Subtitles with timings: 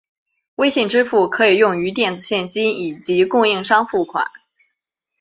[0.55, 4.25] 微信支付可用于电子现金以及供应商付款。